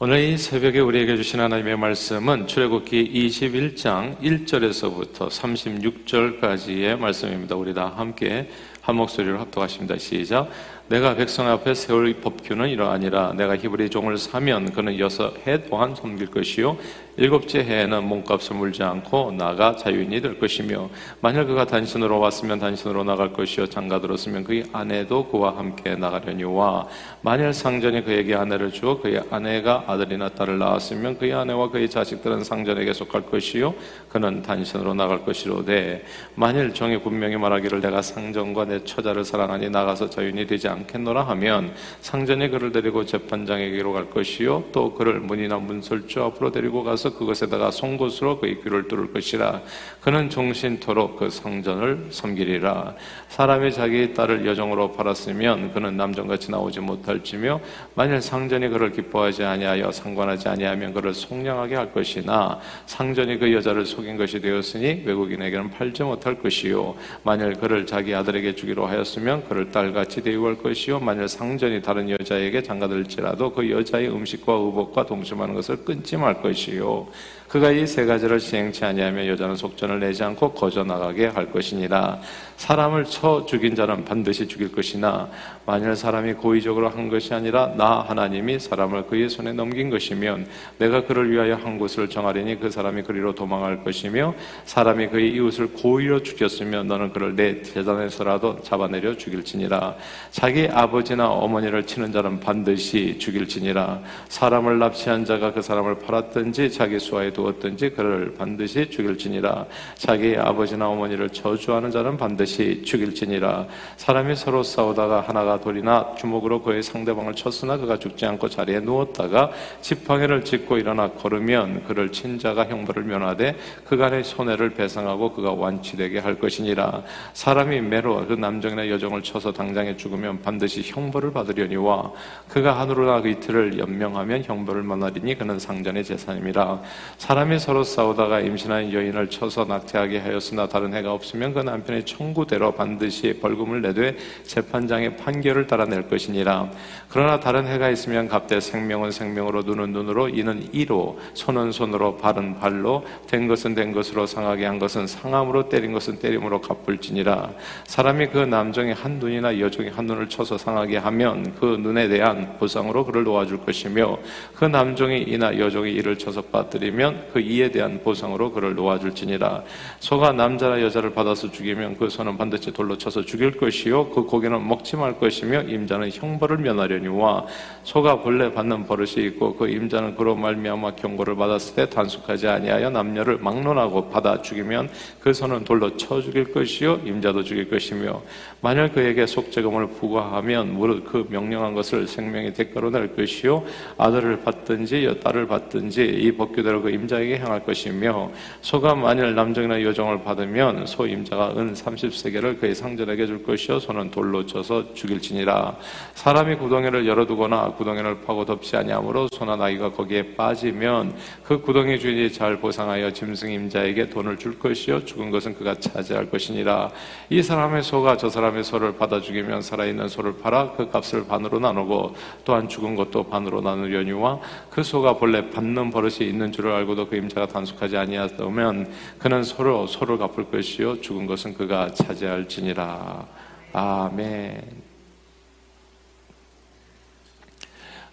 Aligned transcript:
오늘 0.00 0.20
이 0.20 0.38
새벽에 0.38 0.78
우리에게 0.78 1.16
주신 1.16 1.40
하나님의 1.40 1.76
말씀은 1.76 2.46
출애굽기 2.46 3.30
21장 3.30 4.20
1절에서부터 4.20 5.28
36절까지의 5.28 6.96
말씀입니다. 6.96 7.56
우리 7.56 7.74
다 7.74 7.92
함께 7.96 8.48
한 8.88 8.96
목소리로 8.96 9.38
합독하십니다. 9.38 9.98
시작. 9.98 10.48
내가 10.88 11.14
백성 11.14 11.46
앞에 11.46 11.74
세울 11.74 12.14
법규는 12.14 12.70
이러하니라 12.70 13.34
내가 13.34 13.58
히브리 13.58 13.90
종을 13.90 14.16
사면 14.16 14.72
그는 14.72 14.98
여섯 14.98 15.34
해 15.46 15.62
동안 15.64 15.94
섬길 15.94 16.30
것이요 16.30 16.78
일곱째 17.18 17.58
해에는 17.58 18.04
몸값을 18.04 18.56
물지 18.56 18.82
않고 18.84 19.32
나가 19.32 19.76
자유인이 19.76 20.22
될 20.22 20.38
것이며 20.38 20.88
만일 21.20 21.46
그가 21.46 21.66
단신으로 21.66 22.20
왔으면 22.20 22.58
단신으로 22.60 23.04
나갈 23.04 23.32
것이요 23.32 23.66
장가 23.66 24.00
들었으면 24.00 24.44
그의 24.44 24.64
아내도 24.72 25.28
그와 25.28 25.58
함께 25.58 25.94
나가려니와 25.96 26.86
만일 27.20 27.52
상전이 27.52 28.04
그에게 28.04 28.34
아내를 28.34 28.72
주어 28.72 29.00
그의 29.00 29.20
아내가 29.30 29.84
아들이나 29.88 30.30
딸을 30.30 30.58
낳았으면 30.58 31.18
그의 31.18 31.34
아내와 31.34 31.70
그의 31.70 31.90
자식들은 31.90 32.44
상전에게 32.44 32.94
속할 32.94 33.26
것이요 33.26 33.74
그는 34.08 34.40
단신으로 34.40 34.94
나갈 34.94 35.24
것이로되 35.24 36.04
만일 36.36 36.72
종이 36.72 36.98
분명히 36.98 37.36
말하기를 37.36 37.80
내가 37.82 38.00
상전과 38.00 38.66
내 38.66 38.77
처자를 38.84 39.24
사랑하니 39.24 39.70
나가서 39.70 40.10
자유인이 40.10 40.46
되지 40.46 40.68
않겠노라 40.68 41.22
하면 41.28 41.74
상전이 42.00 42.48
그를 42.50 42.72
데리고 42.72 43.04
재판장에게로 43.04 43.92
갈 43.92 44.10
것이요. 44.10 44.64
또 44.72 44.94
그를 44.94 45.20
문이나 45.20 45.58
문설주 45.58 46.22
앞으로 46.22 46.52
데리고 46.52 46.84
가서 46.84 47.14
그것에다가 47.14 47.70
송곳으로 47.70 48.40
그의 48.40 48.62
귀를 48.62 48.88
뚫을 48.88 49.12
것이라. 49.12 49.62
그는 50.00 50.30
종신토록 50.30 51.16
그 51.16 51.30
상전을 51.30 52.08
섬기리라. 52.10 52.94
사람이 53.28 53.72
자기 53.72 54.14
딸을 54.14 54.46
여정으로 54.46 54.92
팔았으면 54.92 55.72
그는 55.72 55.96
남정같이 55.96 56.50
나오지 56.50 56.80
못할지며 56.80 57.60
만일 57.94 58.20
상전이 58.20 58.68
그를 58.68 58.92
기뻐하지 58.92 59.44
아니하여 59.44 59.92
상관하지 59.92 60.48
아니하면 60.48 60.92
그를 60.94 61.14
속량하게 61.14 61.74
할 61.74 61.92
것이나 61.92 62.60
상전이 62.86 63.38
그 63.38 63.52
여자를 63.52 63.86
속인 63.86 64.16
것이 64.16 64.40
되었으니 64.40 65.02
외국인에게는 65.04 65.70
팔지 65.70 66.02
못할 66.02 66.40
것이요. 66.40 66.96
만일 67.22 67.54
그를 67.54 67.86
자기 67.86 68.14
아들에게 68.14 68.54
주기 68.54 68.67
로 68.74 68.86
하였으면 68.86 69.48
그를 69.48 69.70
딸같이 69.70 70.22
대우할 70.22 70.58
것이요. 70.58 71.00
만일 71.00 71.28
상전이 71.28 71.82
다른 71.82 72.10
여자에게 72.10 72.62
장가들지라도 72.62 73.52
그 73.52 73.70
여자의 73.70 74.08
음식과 74.08 74.52
의복과 74.52 75.06
동심하는 75.06 75.54
것을 75.54 75.84
끊지 75.84 76.16
말 76.16 76.40
것이요 76.42 77.08
그가 77.48 77.70
이 77.70 77.86
세 77.86 78.04
가지를 78.04 78.38
시행치 78.40 78.84
아니하면 78.84 79.26
여자는 79.26 79.56
속전을 79.56 80.00
내지 80.00 80.22
않고 80.22 80.52
거저 80.52 80.84
나가게 80.84 81.26
할 81.26 81.50
것이니라. 81.50 82.20
사람을 82.56 83.04
쳐 83.04 83.46
죽인 83.46 83.74
자는 83.74 84.04
반드시 84.04 84.46
죽일 84.46 84.72
것이나 84.72 85.28
만일 85.64 85.94
사람이 85.94 86.34
고의적으로 86.34 86.88
한 86.88 87.08
것이 87.08 87.32
아니라 87.32 87.72
나 87.76 88.00
하나님이 88.00 88.58
사람을 88.58 89.06
그의 89.06 89.28
손에 89.28 89.52
넘긴 89.52 89.90
것이면 89.90 90.46
내가 90.78 91.04
그를 91.04 91.30
위하여 91.30 91.54
한 91.54 91.78
곳을 91.78 92.08
정하리니 92.10 92.58
그 92.58 92.70
사람이 92.70 93.02
그리로 93.02 93.34
도망할 93.34 93.84
것이며 93.84 94.34
사람이 94.64 95.08
그의 95.08 95.32
이웃을 95.34 95.68
고의로 95.72 96.22
죽였으면 96.22 96.88
너는 96.88 97.12
그를 97.12 97.36
내 97.36 97.62
재단에서라도 97.62 98.60
잡아내려 98.62 99.16
죽일지니라. 99.16 99.94
자기 100.32 100.68
아버지나 100.70 101.28
어머니를 101.30 101.86
치는 101.86 102.12
자는 102.12 102.40
반드시 102.40 103.16
죽일지니라. 103.18 104.00
사람을 104.28 104.78
납치한 104.78 105.24
자가 105.24 105.52
그 105.52 105.62
사람을 105.62 106.00
팔았든지 106.00 106.72
자기 106.72 106.98
수하에 106.98 107.32
두었든지 107.38 107.90
그를 107.90 108.34
반드시 108.36 108.90
죽일지니라. 108.90 109.66
자기 109.94 110.36
아버지나 110.36 110.88
어머니를 110.88 111.30
저주하는 111.30 111.92
자는 111.92 112.16
반드시 112.16 112.82
죽일지니라. 112.84 113.66
사람이 113.96 114.34
서로 114.34 114.64
싸우다가 114.64 115.20
하나가 115.20 115.60
돌이나 115.60 116.14
주먹으로 116.18 116.62
그의 116.62 116.82
상대방을 116.82 117.34
쳤으나 117.34 117.76
그가 117.76 117.98
죽지 117.98 118.26
않고 118.26 118.48
자리에 118.48 118.80
누웠다가 118.80 119.52
지팡이를 119.80 120.44
짚고 120.44 120.78
일어나 120.78 121.10
걸으면 121.10 121.84
그를 121.84 122.10
친 122.10 122.38
자가 122.38 122.66
형벌을 122.66 123.04
면하되 123.04 123.56
그간의 123.84 124.24
손해를 124.24 124.70
배상하고 124.70 125.32
그가 125.32 125.52
완치되게 125.52 126.18
할 126.18 126.38
것이니라. 126.40 127.04
사람이 127.34 127.80
매로 127.82 128.26
그 128.26 128.32
남정이나 128.34 128.88
여정을 128.88 129.22
쳐서 129.22 129.52
당장에 129.52 129.96
죽으면 129.96 130.42
반드시 130.42 130.82
형벌을 130.84 131.32
받으려니와 131.32 132.12
그가 132.48 132.80
하늘로나 132.80 133.22
그 133.22 133.28
이틀을 133.28 133.78
연명하면 133.78 134.42
형벌을 134.42 134.82
만나리니 134.82 135.38
그는 135.38 135.58
상전의 135.58 136.02
재산입니다 136.02 136.80
사람이 137.28 137.58
서로 137.58 137.84
싸우다가 137.84 138.40
임신한 138.40 138.90
여인을 138.90 139.28
쳐서 139.28 139.66
낙태하게 139.66 140.20
하였으나 140.20 140.66
다른 140.66 140.94
해가 140.94 141.12
없으면 141.12 141.52
그 141.52 141.60
남편의 141.60 142.06
청구대로 142.06 142.72
반드시 142.72 143.38
벌금을 143.38 143.82
내되 143.82 144.16
재판장의 144.44 145.18
판결을 145.18 145.66
따라 145.66 145.84
낼 145.84 146.08
것이니라. 146.08 146.70
그러나 147.10 147.38
다른 147.38 147.66
해가 147.66 147.90
있으면 147.90 148.28
갑대 148.28 148.60
생명은 148.60 149.10
생명으로 149.10 149.60
눈은 149.60 149.92
눈으로 149.92 150.30
이는 150.30 150.70
이로 150.72 151.18
손은 151.34 151.70
손으로 151.70 152.16
발은 152.16 152.60
발로 152.60 153.04
된 153.26 153.46
것은 153.46 153.74
된 153.74 153.92
것으로 153.92 154.26
상하게 154.26 154.64
한 154.64 154.78
것은 154.78 155.06
상함으로 155.06 155.68
때린 155.68 155.92
것은 155.92 156.20
때림으로 156.20 156.62
갚을지니라. 156.62 157.50
사람이 157.84 158.28
그 158.28 158.38
남정의 158.38 158.94
한 158.94 159.18
눈이나 159.18 159.60
여종의 159.60 159.90
한 159.90 160.06
눈을 160.06 160.30
쳐서 160.30 160.56
상하게 160.56 160.96
하면 160.96 161.54
그 161.60 161.76
눈에 161.78 162.08
대한 162.08 162.56
보상으로 162.58 163.04
그를 163.04 163.24
놓아줄 163.24 163.66
것이며 163.66 164.16
그 164.54 164.64
남종이 164.64 165.24
이나 165.24 165.58
여종이 165.58 165.92
이를 165.92 166.16
쳐서 166.16 166.40
빠뜨리면 166.40 167.17
그 167.32 167.40
이에 167.40 167.70
대한 167.70 168.00
보상으로 168.02 168.52
그를 168.52 168.74
놓아줄지니라. 168.74 169.64
소가 170.00 170.32
남자나 170.32 170.80
여자를 170.82 171.14
받아서 171.14 171.50
죽이면 171.50 171.96
그 171.96 172.08
소는 172.08 172.36
반드시 172.36 172.72
돌로 172.72 172.96
쳐서 172.98 173.22
죽일 173.22 173.56
것이요. 173.58 174.10
그 174.10 174.24
고기는 174.24 174.66
먹지 174.66 174.96
말 174.96 175.18
것이며 175.18 175.62
임자는 175.62 176.10
형벌을 176.10 176.58
면하려니와 176.58 177.46
소가 177.82 178.20
본래 178.20 178.52
받는 178.52 178.86
버릇이 178.86 179.26
있고 179.26 179.56
그 179.56 179.68
임자는 179.68 180.16
그로 180.16 180.36
말미암아 180.36 180.96
경고를 180.96 181.36
받았을 181.36 181.74
때 181.74 181.88
단속하지 181.88 182.48
아니하여 182.48 182.90
남녀를 182.90 183.38
막론하고 183.38 184.10
받아 184.10 184.42
죽이면 184.42 184.90
그 185.20 185.32
소는 185.32 185.64
돌로 185.64 185.96
쳐 185.96 186.20
죽일 186.20 186.52
것이요. 186.52 187.00
임자도 187.04 187.44
죽일 187.44 187.70
것이며 187.70 188.22
만일 188.60 188.92
그에게 188.92 189.26
속죄금을 189.26 189.88
부과하면 189.88 190.74
무릇 190.74 191.04
그 191.04 191.26
명령한 191.30 191.74
것을 191.74 192.06
생명의 192.06 192.54
대가로 192.54 192.90
낼 192.90 193.14
것이요. 193.14 193.64
아들을 193.96 194.40
받든지 194.42 195.20
딸을 195.22 195.46
받든지 195.46 196.04
이 196.04 196.32
법규대로 196.32 196.82
그 196.82 196.90
임자 196.90 197.07
에게 197.16 197.38
향할 197.38 197.64
것이며 197.64 198.30
소가 198.60 198.94
만일 198.94 199.34
남정이나 199.34 199.82
여정을 199.82 200.22
받으면 200.22 200.86
소 200.86 201.06
임자가 201.06 201.54
은 201.56 201.74
30세계를 201.74 202.60
그의 202.60 202.74
상전에게 202.74 203.26
줄 203.26 203.42
것이요 203.42 203.78
소는 203.78 204.10
돌로 204.10 204.46
쳐서 204.46 204.92
죽일지니라. 204.94 205.76
사람이 206.14 206.56
구덩이를 206.56 207.06
열어두거나 207.06 207.70
구덩이를 207.72 208.22
파고 208.22 208.44
덮지 208.44 208.76
아니하므로 208.76 209.28
소나 209.32 209.56
나이가 209.56 209.90
거기에 209.90 210.34
빠지면 210.34 211.14
그 211.44 211.60
구덩이 211.60 211.98
주인이 211.98 212.32
잘 212.32 212.60
보상하여 212.60 213.12
짐승 213.12 213.50
임자에게 213.50 214.10
돈을 214.10 214.38
줄 214.38 214.58
것이요 214.58 215.04
죽은 215.04 215.30
것은 215.30 215.54
그가 215.54 215.74
차지할 215.74 216.30
것이니라. 216.30 216.90
이 217.30 217.42
사람의 217.42 217.82
소가 217.82 218.16
저 218.16 218.28
사람의 218.28 218.64
소를 218.64 218.96
받아 218.96 219.20
죽이면 219.20 219.62
살아있는 219.62 220.08
소를 220.08 220.36
팔아 220.38 220.72
그 220.72 220.90
값을 220.90 221.26
반으로 221.26 221.58
나누고 221.58 222.14
또한 222.44 222.68
죽은 222.68 222.96
것도 222.96 223.24
반으로 223.24 223.60
나누려니와 223.60 224.40
그 224.70 224.82
소가 224.82 225.14
본래 225.14 225.50
받는 225.50 225.90
버릇이 225.90 226.28
있는 226.28 226.52
줄을 226.52 226.72
알고 226.72 226.94
도 226.98 227.08
그 227.08 227.16
임자가 227.16 227.46
단속하지 227.46 227.96
아니하다면 227.96 228.92
그는 229.18 229.44
서로 229.44 229.86
소를 229.86 230.18
갚을 230.18 230.50
것이요 230.50 231.00
죽은 231.00 231.26
것은 231.26 231.54
그가 231.54 231.92
차지할지니라. 231.92 233.24
아멘. 233.72 234.88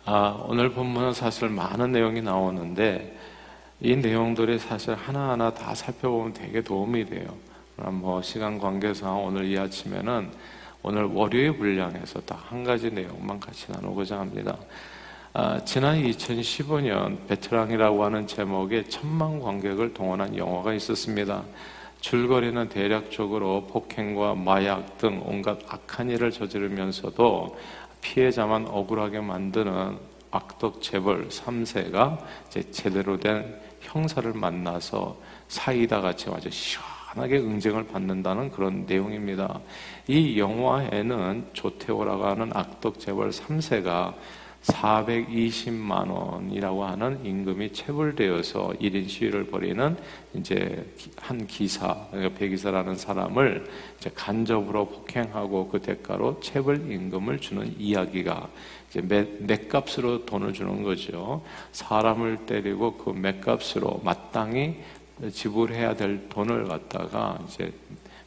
아, 0.05 0.45
오늘 0.47 0.69
본문은 0.71 1.13
사실 1.13 1.49
많은 1.49 1.91
내용이 1.91 2.21
나오는데 2.21 3.17
이 3.81 3.95
내용들이 3.95 4.59
사실 4.59 4.93
하나하나 4.93 5.51
다 5.51 5.73
살펴보면 5.73 6.33
되게 6.33 6.61
도움이 6.61 7.05
돼요. 7.05 7.25
뭐 7.77 8.21
시간 8.21 8.59
관계상 8.59 9.25
오늘 9.25 9.45
이 9.45 9.57
아침에는 9.57 10.31
오늘 10.83 11.05
월요일 11.05 11.57
분량에서 11.57 12.21
딱 12.21 12.45
한 12.51 12.63
가지 12.63 12.91
내용만 12.91 13.39
같이 13.39 13.71
나누고자 13.71 14.19
합니다. 14.19 14.55
아, 15.37 15.59
지난 15.65 16.01
2015년 16.01 17.27
베테랑이라고 17.27 18.05
하는 18.05 18.25
제목의 18.25 18.89
천만 18.89 19.37
관객을 19.41 19.93
동원한 19.93 20.37
영화가 20.37 20.73
있었습니다. 20.75 21.43
줄거리는 21.99 22.69
대략적으로 22.69 23.67
폭행과 23.67 24.35
마약 24.35 24.97
등 24.97 25.21
온갖 25.25 25.59
악한 25.67 26.09
일을 26.11 26.31
저지르면서도 26.31 27.57
피해자만 27.99 28.67
억울하게 28.67 29.19
만드는 29.19 29.97
악덕 30.31 30.81
재벌 30.81 31.27
3세가 31.27 32.17
제대로 32.71 33.19
된 33.19 33.59
형사를 33.81 34.31
만나서 34.31 35.17
사이다 35.49 35.99
같이 35.99 36.29
아주 36.29 36.49
시원하게 36.49 37.39
응징을 37.39 37.87
받는다는 37.87 38.51
그런 38.51 38.85
내용입니다. 38.85 39.59
이 40.07 40.39
영화에는 40.39 41.49
조태호라고 41.51 42.25
하는 42.25 42.51
악덕 42.53 43.01
재벌 43.01 43.31
3세가 43.31 44.13
420만 44.65 46.09
원이라고 46.09 46.85
하는 46.85 47.23
임금이 47.23 47.73
체불되어서 47.73 48.73
1인 48.81 49.07
시위를 49.07 49.47
벌이는 49.47 49.95
이제 50.33 50.85
한 51.17 51.45
기사, 51.45 52.07
그러니까 52.09 52.37
배기사라는 52.37 52.95
사람을 52.95 53.69
이제 53.99 54.09
간접으로 54.13 54.87
폭행하고 54.87 55.69
그 55.69 55.81
대가로 55.81 56.39
체불 56.39 56.91
임금을 56.91 57.39
주는 57.39 57.75
이야기가 57.79 58.49
이제 58.89 59.01
맷값으로 59.01 60.25
돈을 60.25 60.53
주는 60.53 60.83
거죠. 60.83 61.43
사람을 61.71 62.45
때리고 62.45 62.97
그 62.97 63.11
맷값으로 63.11 64.01
마땅히 64.03 64.79
지불해야 65.31 65.95
될 65.95 66.27
돈을 66.29 66.65
갖다가 66.65 67.39
이제 67.47 67.71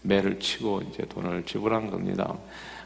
매를 0.03 0.39
치고 0.39 0.83
이제 0.89 1.05
돈을 1.09 1.45
지불한 1.45 1.91
겁니다. 1.91 2.35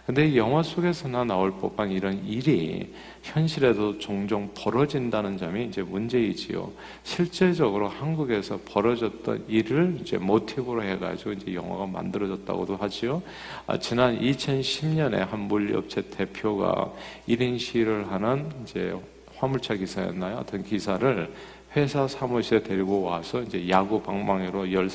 근데 0.07 0.37
영화 0.37 0.65
속에서나 0.65 1.25
나올 1.25 1.53
법한 1.53 1.93
이런 1.93 2.27
일이 2.27 2.93
현실에도 3.23 3.99
종종 3.99 4.51
벌어진다는 4.53 5.39
점이 5.39 5.67
이제 5.67 5.81
문제이지요. 5.81 6.73
실제적으로 7.05 7.87
한국에서 7.87 8.59
벌어졌던 8.65 9.45
일을 9.47 9.99
이제 10.01 10.19
모티브로 10.19 10.83
해가지고 10.83 11.33
이제 11.33 11.55
영화가 11.55 11.87
만들어졌다고도 11.87 12.77
하지요. 12.77 13.23
아, 13.69 13.79
지난 13.79 14.19
2010년에 14.19 15.19
한 15.19 15.41
물리업체 15.41 16.11
대표가 16.11 16.93
1인 17.29 17.61
시위를 17.61 18.11
하는 18.11 18.51
이제 18.65 18.93
화물차 19.37 19.75
기사였나요? 19.75 20.39
어떤 20.39 20.65
기사를 20.65 21.33
회사 21.77 22.09
사무실에 22.09 22.65
데리고 22.65 23.03
와서 23.03 23.41
이제 23.41 23.69
야구 23.69 24.03
방망이로 24.03 24.73
열 24.73 24.91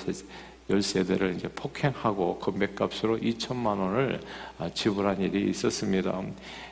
세 0.67 0.73
열세대를 0.73 1.35
이제 1.35 1.47
폭행하고 1.47 2.39
그 2.39 2.51
맥값으로 2.51 3.19
2천만 3.19 3.79
원을 3.79 4.19
아, 4.59 4.69
지불한 4.69 5.21
일이 5.21 5.49
있었습니다. 5.49 6.21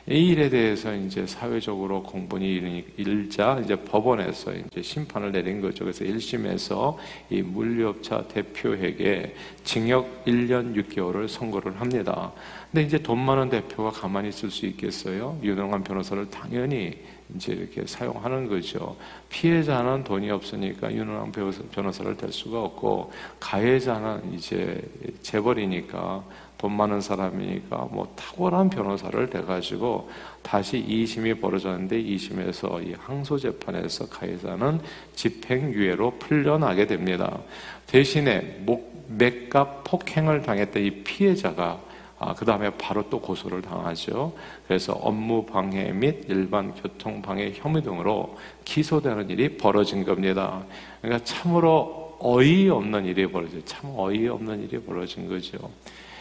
이 0.08 0.28
일에 0.28 0.50
대해서 0.50 0.94
이제 0.94 1.26
사회적으로 1.26 2.02
공분이 2.02 2.84
일자 2.96 3.60
이제 3.64 3.74
법원에서 3.76 4.52
이제 4.54 4.82
심판을 4.82 5.32
내린 5.32 5.60
거죠. 5.60 5.84
그래서 5.84 6.04
1심에서 6.04 6.96
이 7.30 7.42
물류업차 7.42 8.28
대표에게 8.28 9.34
징역 9.64 10.24
1년 10.26 10.74
6개월을 10.76 11.28
선고를 11.28 11.80
합니다. 11.80 12.32
근데 12.76 12.88
이제 12.88 12.98
돈 12.98 13.24
많은 13.24 13.48
대표가 13.48 13.90
가만히 13.90 14.28
있을 14.28 14.50
수 14.50 14.66
있겠어요? 14.66 15.38
유능한 15.42 15.82
변호사를 15.82 16.28
당연히 16.28 16.92
이제 17.34 17.54
이렇게 17.54 17.86
사용하는 17.86 18.48
거죠. 18.48 18.98
피해자는 19.30 20.04
돈이 20.04 20.30
없으니까 20.30 20.92
유능한 20.92 21.32
변호사를 21.32 22.14
댈 22.18 22.30
수가 22.30 22.62
없고 22.64 23.12
가해자는 23.40 24.34
이제 24.34 24.78
재벌이니까 25.22 26.22
돈 26.58 26.72
많은 26.72 27.00
사람이니까 27.00 27.88
뭐 27.90 28.12
탁월한 28.14 28.68
변호사를 28.68 29.30
대가지고 29.30 30.10
다시 30.42 30.84
2심이 30.86 31.40
벌어졌는데 31.40 32.02
2심에서 32.02 32.86
이 32.86 32.94
항소 32.98 33.38
재판에서 33.38 34.06
가해자는 34.10 34.80
집행유예로 35.14 36.18
풀려나게 36.18 36.86
됩니다. 36.86 37.38
대신에 37.86 38.60
목, 38.66 39.06
맥값 39.08 39.82
폭행을 39.84 40.42
당했던 40.42 40.82
이 40.82 40.90
피해자가 41.04 41.85
아, 42.18 42.34
그 42.34 42.44
다음에 42.44 42.70
바로 42.70 43.08
또 43.10 43.20
고소를 43.20 43.60
당하죠. 43.60 44.32
그래서 44.66 44.94
업무 44.94 45.44
방해 45.44 45.92
및 45.92 46.24
일반 46.28 46.74
교통 46.74 47.20
방해 47.20 47.52
혐의 47.54 47.82
등으로 47.82 48.36
기소되는 48.64 49.28
일이 49.28 49.56
벌어진 49.56 50.04
겁니다. 50.04 50.64
그러니까 51.02 51.24
참으로 51.24 52.16
어이없는 52.18 53.04
일이 53.04 53.26
벌어져. 53.30 53.62
참 53.64 53.92
어이없는 53.94 54.62
일이 54.64 54.80
벌어진 54.80 55.28
거죠. 55.28 55.70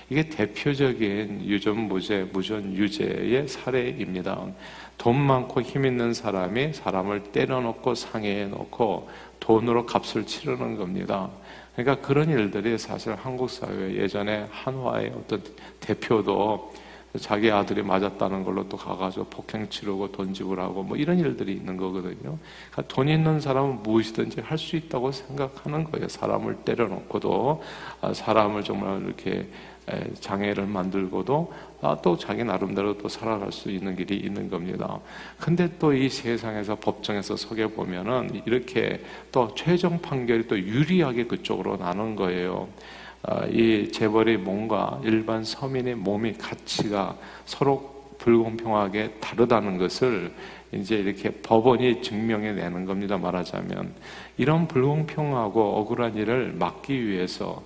이게 0.09 0.30
대표적인 0.30 1.45
유전 1.45 1.77
무죄, 1.88 2.27
무전 2.31 2.74
유죄의 2.74 3.48
사례입니다. 3.48 4.45
돈 4.98 5.19
많고 5.19 5.62
힘 5.62 5.86
있는 5.86 6.13
사람이 6.13 6.74
사람을 6.74 7.24
때려놓고 7.31 7.95
상해해 7.95 8.45
놓고 8.45 9.09
돈으로 9.39 9.86
값을 9.86 10.25
치르는 10.25 10.75
겁니다. 10.75 11.30
그러니까 11.75 12.06
그런 12.06 12.30
일들이 12.30 12.77
사실 12.77 13.13
한국 13.16 13.50
사회 13.50 13.95
예전에 13.95 14.48
한화의 14.51 15.13
어떤 15.16 15.44
대표도 15.80 16.74
자기 17.19 17.50
아들이 17.50 17.81
맞았다는 17.81 18.44
걸로 18.44 18.68
또 18.68 18.75
가가지고 18.75 19.25
폭행 19.25 19.69
치르고 19.69 20.12
돈 20.12 20.33
지불하고 20.33 20.83
뭐 20.83 20.98
이런 20.98 21.18
일들이 21.19 21.54
있는 21.54 21.77
거거든요. 21.77 22.38
그러니까 22.72 22.81
돈 22.88 23.07
있는 23.07 23.39
사람은 23.39 23.83
무엇이든지 23.83 24.42
할 24.42 24.57
수 24.57 24.75
있다고 24.75 25.12
생각하는 25.12 25.86
거예요. 25.86 26.07
사람을 26.10 26.56
때려놓고도 26.66 27.62
아, 28.01 28.13
사람을 28.13 28.63
정말 28.63 29.01
이렇게 29.04 29.48
장애를 30.19 30.66
만들고도 30.66 31.54
아, 31.54 31.75
또 32.02 32.18
자기 32.18 32.44
나름대로 32.44 32.98
또 32.98 33.08
살아갈 33.08 33.52
수 33.52 33.70
있는 33.72 33.96
길이 33.96 34.18
있는 34.18 34.50
겁니다. 34.50 35.00
근데 35.40 35.70
또 35.78 35.96
이 35.96 36.10
세상에서 36.10 36.76
법정에서 36.76 37.36
서게 37.36 37.68
보면은 37.68 38.42
이렇게 38.46 39.02
또 39.32 39.54
최종 39.56 40.00
판결이 40.02 40.48
또 40.48 40.60
유리하게 40.60 41.26
그쪽으로 41.26 41.78
나는 41.78 42.16
거예요. 42.16 42.68
아, 43.24 43.46
이 43.46 43.92
재벌이 43.92 44.38
뭔가 44.38 45.00
일반 45.04 45.44
서민의 45.44 45.96
몸의 45.96 46.34
가치가 46.38 47.18
서로 47.46 47.96
불공평하게 48.18 49.16
다르다는 49.20 49.78
것을 49.78 50.34
이제 50.72 50.96
이렇게 50.96 51.30
법원이 51.30 52.02
증명해 52.02 52.54
내는 52.54 52.86
겁니다. 52.86 53.18
말하자면 53.18 53.94
이런 54.38 54.68
불공평하고 54.68 55.78
억울한 55.78 56.16
일을 56.16 56.54
막기 56.54 57.08
위해서 57.08 57.64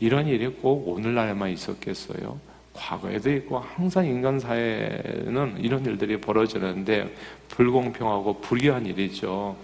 이런 0.00 0.26
일이 0.26 0.48
꼭 0.48 0.88
오늘날에만 0.88 1.50
있었겠어요? 1.50 2.38
과거에도 2.74 3.32
있고 3.32 3.58
항상 3.58 4.04
인간 4.04 4.38
사회는 4.38 5.56
이런 5.58 5.84
일들이 5.86 6.20
벌어지는데 6.20 7.14
불공평하고 7.48 8.40
불의한 8.40 8.84
일이죠. 8.86 9.56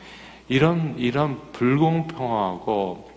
이런 0.48 0.94
이런 0.98 1.38
불공평하고 1.52 3.10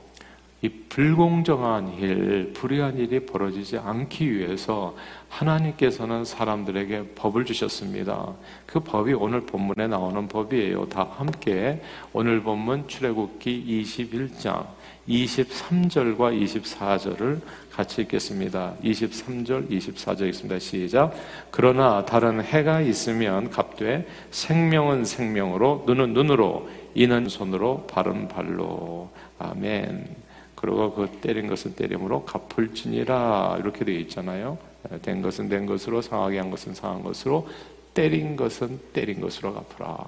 이 0.62 0.70
불공정한 0.88 1.98
일, 2.00 2.54
불의한 2.54 2.98
일이 2.98 3.26
벌어지지 3.26 3.78
않기 3.78 4.34
위해서 4.34 4.96
하나님께서는 5.28 6.24
사람들에게 6.24 7.16
법을 7.16 7.44
주셨습니다. 7.44 8.34
그 8.66 8.80
법이 8.80 9.14
오늘 9.14 9.42
본문에 9.42 9.88
나오는 9.88 10.26
법이에요. 10.28 10.88
다 10.88 11.06
함께 11.18 11.82
오늘 12.14 12.42
본문 12.42 12.88
출애굽기 12.88 13.84
21장 13.84 14.66
23절과 15.08 16.42
24절을 16.42 17.42
같이 17.72 18.02
읽겠습니다. 18.04 18.76
23절, 18.84 19.70
24절 19.70 20.28
읽습니다. 20.30 20.60
시작. 20.60 21.14
그러나 21.52 22.06
다른 22.06 22.42
해가 22.42 22.82
있으면 22.82 23.50
갑되 23.50 24.08
생명은 24.32 25.06
생명으로 25.06 25.84
눈은 25.88 26.14
눈으로 26.14 26.70
이는 26.94 27.28
손으로 27.28 27.88
발은 27.88 28.28
발로 28.28 29.10
아멘. 29.40 30.16
그리고 30.56 30.94
그 30.94 31.08
때린 31.20 31.48
것은 31.48 31.76
때림으로 31.76 32.24
갚을지니라 32.24 33.58
이렇게 33.60 33.84
되어 33.84 33.96
있잖아요. 34.00 34.58
된 35.02 35.22
것은 35.22 35.50
된 35.50 35.66
것으로 35.66 36.02
상하게 36.02 36.40
한 36.40 36.52
것은 36.52 36.74
상한 36.74 37.04
것으로 37.04 37.50
때린 37.94 38.36
것은 38.36 38.80
때린 38.94 39.20
것으로 39.20 39.54
갚으라. 39.54 40.08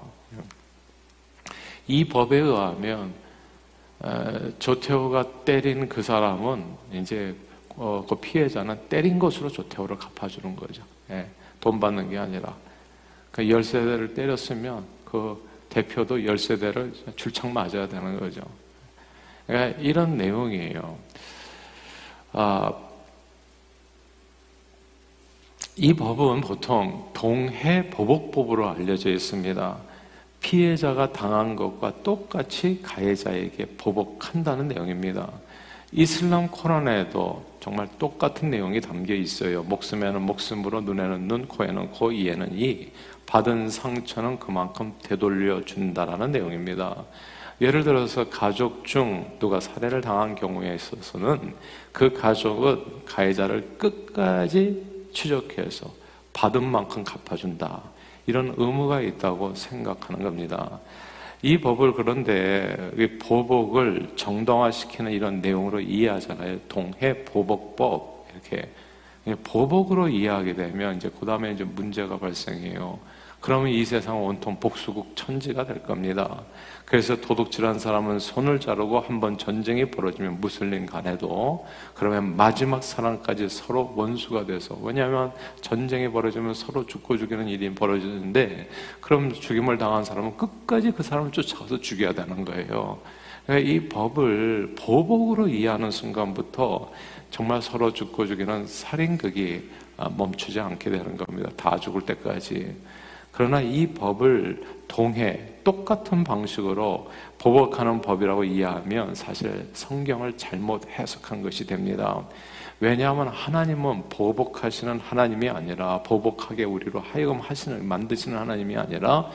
이 1.88 2.04
법에 2.04 2.38
의하면 2.38 3.25
조태호가 4.58 5.44
때린 5.44 5.88
그 5.88 6.02
사람은 6.02 6.64
이제 6.92 7.34
어, 7.76 8.04
그 8.08 8.14
피해자는 8.16 8.88
때린 8.88 9.18
것으로 9.18 9.48
조태호를 9.48 9.98
갚아주는 9.98 10.56
거죠. 10.56 10.82
예, 11.10 11.28
돈 11.60 11.78
받는 11.78 12.10
게 12.10 12.18
아니라 12.18 12.54
그 13.30 13.48
열세대를 13.48 14.14
때렸으면 14.14 14.84
그 15.04 15.46
대표도 15.68 16.24
열세대를 16.24 16.92
줄창 17.16 17.52
맞아야 17.52 17.86
되는 17.86 18.18
거죠. 18.18 18.40
그러니까 19.46 19.78
이런 19.80 20.16
내용이에요. 20.16 20.98
아, 22.32 22.72
이 25.76 25.92
법은 25.92 26.40
보통 26.40 27.10
동해 27.12 27.90
보복법으로 27.90 28.70
알려져 28.70 29.10
있습니다. 29.10 29.78
피해자가 30.46 31.12
당한 31.12 31.56
것과 31.56 31.92
똑같이 32.04 32.80
가해자에게 32.80 33.66
보복한다는 33.76 34.68
내용입니다. 34.68 35.28
이슬람 35.90 36.46
코란에도 36.46 37.44
정말 37.58 37.88
똑같은 37.98 38.50
내용이 38.50 38.80
담겨 38.80 39.12
있어요. 39.12 39.64
목숨에는 39.64 40.22
목숨으로, 40.22 40.82
눈에는 40.82 41.26
눈, 41.26 41.48
코에는 41.48 41.90
코, 41.90 42.12
이에는 42.12 42.56
이. 42.56 42.92
받은 43.26 43.70
상처는 43.70 44.38
그만큼 44.38 44.94
되돌려 45.02 45.64
준다라는 45.64 46.30
내용입니다. 46.30 46.94
예를 47.60 47.82
들어서 47.82 48.30
가족 48.30 48.84
중 48.84 49.36
누가 49.40 49.58
살해를 49.58 50.00
당한 50.00 50.36
경우에 50.36 50.76
있어서는 50.76 51.54
그 51.90 52.12
가족은 52.12 53.04
가해자를 53.04 53.78
끝까지 53.78 55.08
추적해서 55.12 55.90
받은 56.32 56.62
만큼 56.62 57.02
갚아준다. 57.02 57.95
이런 58.26 58.54
의무가 58.56 59.00
있다고 59.00 59.54
생각하는 59.54 60.22
겁니다. 60.22 60.80
이 61.42 61.58
법을 61.58 61.92
그런데 61.92 62.90
보복을 63.20 64.10
정당화시키는 64.16 65.12
이런 65.12 65.40
내용으로 65.40 65.80
이해하잖아요. 65.80 66.60
동해 66.68 67.24
보복법 67.24 68.26
이렇게 68.32 68.68
보복으로 69.44 70.08
이해하게 70.08 70.54
되면 70.54 70.96
이제 70.96 71.10
그 71.18 71.26
다음에 71.26 71.52
이제 71.52 71.64
문제가 71.64 72.18
발생해요. 72.18 72.98
그러면 73.46 73.68
이 73.68 73.84
세상은 73.84 74.22
온통 74.22 74.58
복수국 74.58 75.14
천지가 75.14 75.66
될 75.66 75.80
겁니다. 75.84 76.42
그래서 76.84 77.14
도둑질한 77.14 77.78
사람은 77.78 78.18
손을 78.18 78.58
자르고 78.58 78.98
한번 78.98 79.38
전쟁이 79.38 79.88
벌어지면 79.88 80.40
무슬림 80.40 80.84
간에도 80.84 81.64
그러면 81.94 82.36
마지막 82.36 82.82
사랑까지 82.82 83.48
서로 83.48 83.92
원수가 83.94 84.46
돼서 84.46 84.76
왜냐하면 84.82 85.30
전쟁이 85.60 86.10
벌어지면 86.10 86.54
서로 86.54 86.86
죽고 86.86 87.18
죽이는 87.18 87.46
일이 87.46 87.72
벌어지는데 87.72 88.68
그럼 89.00 89.32
죽임을 89.32 89.78
당한 89.78 90.02
사람은 90.02 90.36
끝까지 90.36 90.90
그 90.90 91.04
사람을 91.04 91.30
쫓아가서 91.30 91.80
죽여야 91.80 92.14
되는 92.14 92.44
거예요. 92.44 92.98
그러니까 93.46 93.70
이 93.70 93.88
법을 93.88 94.74
보복으로 94.76 95.46
이해하는 95.46 95.92
순간부터 95.92 96.90
정말 97.30 97.62
서로 97.62 97.92
죽고 97.92 98.26
죽이는 98.26 98.66
살인극이 98.66 99.70
멈추지 100.16 100.58
않게 100.58 100.90
되는 100.90 101.16
겁니다. 101.16 101.48
다 101.56 101.78
죽을 101.78 102.02
때까지. 102.02 102.74
그러나 103.36 103.60
이 103.60 103.86
법을 103.88 104.62
동해 104.88 105.38
똑같은 105.62 106.24
방식으로 106.24 107.10
보복하는 107.36 108.00
법이라고 108.00 108.44
이해하면 108.44 109.14
사실 109.14 109.68
성경을 109.74 110.38
잘못 110.38 110.88
해석한 110.88 111.42
것이 111.42 111.66
됩니다. 111.66 112.22
왜냐하면 112.80 113.28
하나님은 113.28 114.08
보복하시는 114.08 115.00
하나님이 115.00 115.50
아니라 115.50 116.02
보복하게 116.02 116.64
우리로 116.64 117.00
하여금 117.00 117.40
하시는 117.40 117.84
만드시는 117.86 118.38
하나님이 118.38 118.74
아니라 118.78 119.28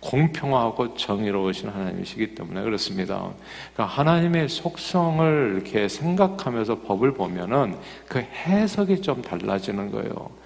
공평하고 0.00 0.94
정의로우신 0.94 1.68
하나님이시기 1.68 2.34
때문에 2.34 2.62
그렇습니다. 2.62 3.32
그러니까 3.74 3.84
하나님의 3.84 4.48
속성을 4.48 5.52
이렇게 5.56 5.88
생각하면서 5.88 6.80
법을 6.80 7.12
보면은 7.12 7.76
그 8.08 8.18
해석이 8.20 9.02
좀 9.02 9.20
달라지는 9.20 9.90
거예요. 9.92 10.41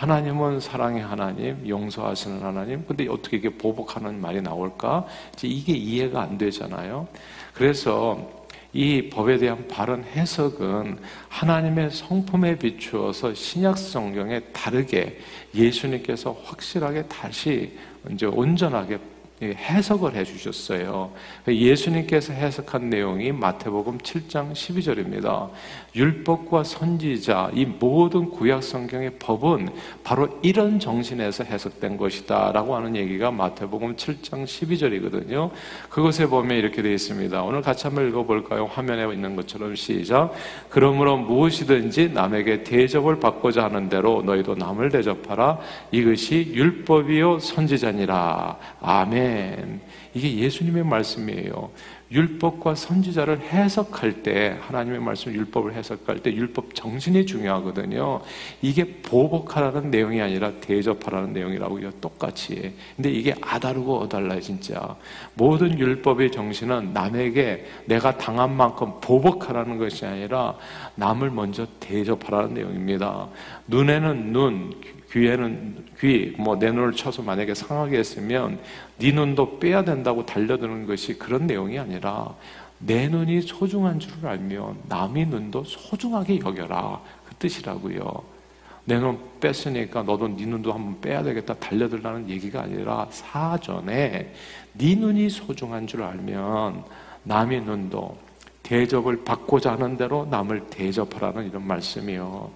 하나님은 0.00 0.60
사랑의 0.60 1.02
하나님, 1.02 1.62
용서하시는 1.68 2.42
하나님. 2.42 2.86
근데 2.86 3.06
어떻게 3.06 3.36
이게 3.36 3.50
보복하는 3.50 4.18
말이 4.18 4.40
나올까? 4.40 5.04
이제 5.34 5.46
이게 5.46 5.74
이해가 5.74 6.22
안 6.22 6.38
되잖아요. 6.38 7.06
그래서 7.52 8.46
이 8.72 9.10
법에 9.10 9.36
대한 9.36 9.68
바른 9.68 10.02
해석은 10.02 11.00
하나님의 11.28 11.90
성품에 11.90 12.56
비추어서 12.56 13.34
신약 13.34 13.76
성경에 13.76 14.40
다르게 14.54 15.18
예수님께서 15.54 16.34
확실하게 16.44 17.02
다시 17.02 17.76
이제 18.10 18.24
온전하게 18.24 18.98
해석을 19.42 20.14
해 20.14 20.24
주셨어요. 20.24 21.10
예수님께서 21.48 22.32
해석한 22.32 22.90
내용이 22.90 23.32
마태복음 23.32 23.98
7장 23.98 24.52
12절입니다. 24.52 25.48
율법과 25.96 26.62
선지자, 26.64 27.50
이 27.54 27.64
모든 27.64 28.30
구약 28.30 28.62
성경의 28.62 29.12
법은 29.18 29.70
바로 30.04 30.28
이런 30.42 30.78
정신에서 30.78 31.44
해석된 31.44 31.96
것이다. 31.96 32.52
라고 32.52 32.76
하는 32.76 32.94
얘기가 32.94 33.30
마태복음 33.30 33.96
7장 33.96 34.44
12절이거든요. 34.44 35.50
그것에 35.88 36.26
보면 36.26 36.58
이렇게 36.58 36.82
되어 36.82 36.92
있습니다. 36.92 37.42
오늘 37.42 37.62
같이 37.62 37.86
한번 37.86 38.08
읽어볼까요? 38.08 38.66
화면에 38.66 39.10
있는 39.12 39.36
것처럼 39.36 39.74
시작. 39.74 40.32
그러므로 40.68 41.16
무엇이든지 41.16 42.10
남에게 42.10 42.62
대접을 42.62 43.18
받고자 43.18 43.64
하는 43.64 43.88
대로 43.88 44.22
너희도 44.22 44.54
남을 44.56 44.90
대접하라. 44.90 45.58
이것이 45.92 46.52
율법이요 46.54 47.38
선지자니라. 47.38 48.58
아멘. 48.80 49.29
아멘. 49.30 49.80
이게 50.14 50.38
예수님의 50.38 50.84
말씀이에요. 50.84 51.70
율법과 52.10 52.74
선지자를 52.74 53.40
해석할 53.40 54.24
때 54.24 54.56
하나님의 54.60 54.98
말씀 55.00 55.32
율법을 55.32 55.74
해석할 55.74 56.18
때 56.20 56.34
율법 56.34 56.74
정신이 56.74 57.24
중요하거든요. 57.24 58.20
이게 58.60 58.84
보복하라는 59.02 59.92
내용이 59.92 60.20
아니라 60.20 60.50
대접하라는 60.60 61.32
내용이라고요. 61.32 61.92
똑같이. 62.00 62.74
근데 62.96 63.10
이게 63.12 63.34
아다르고 63.40 64.00
어달라요, 64.00 64.40
진짜. 64.40 64.96
모든 65.34 65.78
율법의 65.78 66.32
정신은 66.32 66.92
남에게 66.92 67.64
내가 67.84 68.18
당한 68.18 68.56
만큼 68.56 68.94
보복하라는 69.00 69.78
것이 69.78 70.04
아니라 70.04 70.56
남을 70.96 71.30
먼저 71.30 71.64
대접하라는 71.78 72.54
내용입니다. 72.54 73.28
눈에는 73.68 74.32
눈, 74.32 74.74
귀에는 75.12 75.86
귀, 75.98 76.34
뭐 76.38 76.56
내 76.56 76.70
눈을 76.70 76.92
쳐서 76.92 77.22
만약에 77.22 77.54
상하게 77.54 77.98
했으면 77.98 78.58
네 78.98 79.12
눈도 79.12 79.58
빼야 79.58 79.84
된다고 79.84 80.24
달려드는 80.24 80.86
것이 80.86 81.18
그런 81.18 81.46
내용이 81.46 81.78
아니라 81.78 82.34
내 82.78 83.08
눈이 83.08 83.42
소중한 83.42 83.98
줄을 83.98 84.26
알면 84.26 84.82
남의 84.88 85.26
눈도 85.26 85.64
소중하게 85.64 86.40
여겨라 86.40 87.00
그 87.28 87.34
뜻이라고요. 87.36 88.40
내 88.86 88.98
눈 88.98 89.18
뺐으니까 89.40 90.02
너도 90.02 90.28
네 90.28 90.46
눈도 90.46 90.72
한번 90.72 91.00
빼야 91.00 91.22
되겠다 91.22 91.54
달려들라는 91.54 92.28
얘기가 92.28 92.62
아니라 92.62 93.06
사전에 93.10 94.32
네 94.72 94.94
눈이 94.96 95.28
소중한 95.30 95.86
줄 95.86 96.02
알면 96.02 96.82
남의 97.24 97.60
눈도 97.62 98.16
대접을 98.62 99.24
받고자 99.24 99.72
하는 99.72 99.96
대로 99.96 100.26
남을 100.30 100.66
대접하라는 100.70 101.48
이런 101.48 101.66
말씀이요. 101.66 102.50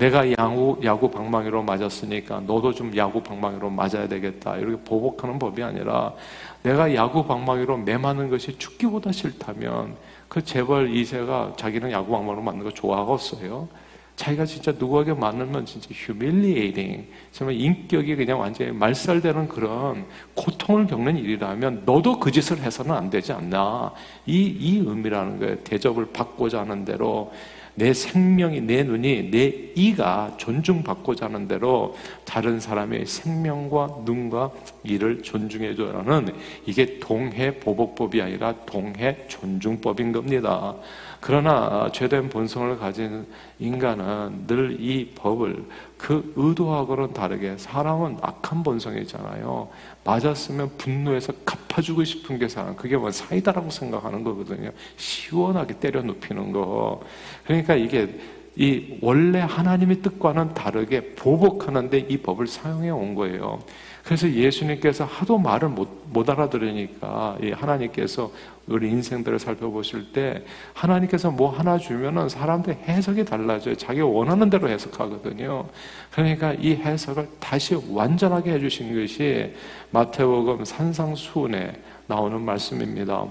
내가 0.00 0.24
야구, 0.38 0.80
야구 0.82 1.10
방망이로 1.10 1.62
맞았으니까 1.62 2.40
너도 2.46 2.72
좀 2.72 2.96
야구 2.96 3.22
방망이로 3.22 3.68
맞아야 3.68 4.08
되겠다. 4.08 4.56
이렇게 4.56 4.82
보복하는 4.82 5.38
법이 5.38 5.62
아니라 5.62 6.14
내가 6.62 6.94
야구 6.94 7.26
방망이로 7.26 7.76
매 7.76 7.98
맞는 7.98 8.30
것이 8.30 8.58
죽기보다 8.58 9.12
싫다면 9.12 9.96
그 10.26 10.42
재벌 10.42 10.88
2세가 10.90 11.58
자기는 11.58 11.90
야구 11.92 12.12
방망이로 12.12 12.40
맞는 12.40 12.64
거 12.64 12.70
좋아하겠어요? 12.70 13.68
자기가 14.16 14.46
진짜 14.46 14.72
누구에게 14.72 15.12
맞으면 15.12 15.66
진짜 15.66 15.88
humiliating, 15.92 17.06
정말 17.32 17.56
인격이 17.56 18.16
그냥 18.16 18.40
완전히 18.40 18.70
말살되는 18.72 19.48
그런 19.48 20.06
고통을 20.34 20.86
겪는 20.86 21.16
일이라면 21.16 21.82
너도 21.86 22.18
그 22.18 22.30
짓을 22.30 22.58
해서는 22.58 22.94
안 22.94 23.08
되지 23.08 23.32
않나. 23.32 23.92
이, 24.26 24.42
이 24.42 24.78
의미라는 24.78 25.38
거예요. 25.38 25.56
대접을 25.64 26.08
받고자 26.12 26.60
하는 26.60 26.84
대로 26.84 27.32
내 27.80 27.94
생명이, 27.94 28.60
내 28.60 28.82
눈이, 28.82 29.30
내 29.30 29.72
이가 29.74 30.34
존중받고자 30.36 31.24
하는 31.24 31.48
대로 31.48 31.96
다른 32.26 32.60
사람의 32.60 33.06
생명과 33.06 34.02
눈과 34.04 34.50
이를 34.84 35.22
존중해줘라는 35.22 36.34
이게 36.66 36.98
동해 37.00 37.58
보복법이 37.58 38.20
아니라 38.20 38.54
동해 38.66 39.16
존중법인 39.28 40.12
겁니다. 40.12 40.76
그러나 41.20 41.90
죄된 41.92 42.30
본성을 42.30 42.78
가진 42.78 43.26
인간은 43.58 44.46
늘 44.46 44.78
이 44.80 45.10
법을 45.14 45.64
그 45.98 46.32
의도하고는 46.36 47.12
다르게 47.12 47.56
사람은 47.58 48.18
악한 48.22 48.62
본성이잖아요. 48.62 49.68
맞았으면 50.04 50.78
분노해서 50.78 51.32
갚아주고 51.44 52.04
싶은 52.04 52.38
게 52.38 52.48
사람. 52.48 52.74
그게 52.74 52.96
뭐 52.96 53.10
사이다라고 53.10 53.70
생각하는 53.70 54.24
거거든요. 54.24 54.70
시원하게 54.96 55.78
때려 55.78 56.02
눕히는 56.02 56.52
거. 56.52 57.02
그러니까 57.44 57.74
이게 57.74 58.18
이 58.56 58.98
원래 59.00 59.40
하나님의 59.40 60.02
뜻과는 60.02 60.54
다르게 60.54 61.14
보복하는데 61.14 61.98
이 61.98 62.16
법을 62.18 62.46
사용해 62.46 62.90
온 62.90 63.14
거예요. 63.14 63.60
그래서 64.04 64.30
예수님께서 64.30 65.04
하도 65.04 65.38
말을 65.38 65.68
못, 65.68 65.88
못 66.06 66.28
알아들으니까 66.28 67.38
하나님께서 67.52 68.30
우리 68.66 68.88
인생들을 68.88 69.38
살펴보실 69.38 70.12
때 70.12 70.44
하나님께서 70.74 71.30
뭐 71.30 71.50
하나 71.50 71.76
주면은 71.76 72.28
사람들 72.28 72.74
해석이 72.86 73.24
달라져요. 73.24 73.74
자기 73.74 74.00
원하는 74.00 74.48
대로 74.48 74.68
해석하거든요. 74.68 75.66
그러니까 76.10 76.54
이 76.54 76.74
해석을 76.74 77.28
다시 77.40 77.76
완전하게 77.90 78.52
해주신 78.52 78.94
것이 78.94 79.54
마태복음 79.90 80.64
산상수훈에 80.64 81.72
나오는 82.06 82.40
말씀입니다. 82.40 83.26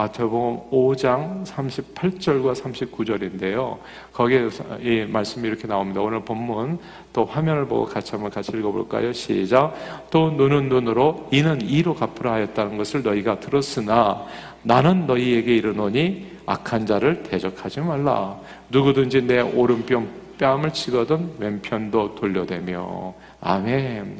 마태복음 0.00 0.70
5장 0.70 1.44
38절과 1.44 2.54
39절인데요. 2.54 3.76
거기에 4.14 4.48
이 4.80 5.04
말씀이 5.06 5.46
이렇게 5.46 5.66
나옵니다. 5.66 6.00
오늘 6.00 6.24
본문 6.24 6.78
또 7.12 7.26
화면을 7.26 7.66
보고 7.66 7.84
같이 7.84 8.12
한번 8.12 8.30
같이 8.30 8.52
읽어볼까요? 8.56 9.12
시작. 9.12 9.74
또 10.10 10.30
눈은 10.30 10.70
눈으로 10.70 11.28
이는 11.30 11.60
이로 11.60 11.94
갚으라 11.94 12.32
하였다는 12.32 12.78
것을 12.78 13.02
너희가 13.02 13.40
들었으나 13.40 14.24
나는 14.62 15.06
너희에게 15.06 15.56
이르노니 15.56 16.38
악한 16.46 16.86
자를 16.86 17.22
대적하지 17.22 17.80
말라. 17.80 18.38
누구든지 18.70 19.22
내 19.26 19.40
오른뺨 19.40 20.08
뺨을 20.38 20.72
치거든 20.72 21.34
왼편도 21.38 22.14
돌려대며 22.14 23.12
아멘. 23.42 24.16